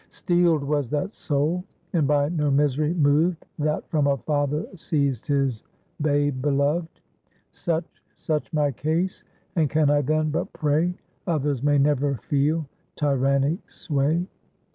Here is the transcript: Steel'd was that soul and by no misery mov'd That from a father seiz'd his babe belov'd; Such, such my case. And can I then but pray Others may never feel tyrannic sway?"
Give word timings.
Steel'd 0.09 0.63
was 0.63 0.89
that 0.89 1.13
soul 1.13 1.63
and 1.93 2.07
by 2.07 2.27
no 2.29 2.49
misery 2.49 2.91
mov'd 2.91 3.45
That 3.59 3.87
from 3.91 4.07
a 4.07 4.17
father 4.17 4.63
seiz'd 4.75 5.27
his 5.27 5.63
babe 6.01 6.41
belov'd; 6.41 7.01
Such, 7.51 8.01
such 8.15 8.51
my 8.51 8.71
case. 8.71 9.23
And 9.55 9.69
can 9.69 9.91
I 9.91 10.01
then 10.01 10.31
but 10.31 10.51
pray 10.53 10.95
Others 11.27 11.61
may 11.61 11.77
never 11.77 12.15
feel 12.15 12.65
tyrannic 12.95 13.69
sway?" 13.69 14.25